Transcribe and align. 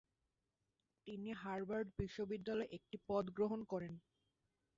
তিনি 1.07 1.29
হার্ভার্ড 1.41 1.87
বিশ্ববিদ্যালয়ে 1.99 2.73
একটি 2.77 2.97
পদ 3.07 3.25
গ্রহণ 3.37 3.59
করেন। 3.71 3.93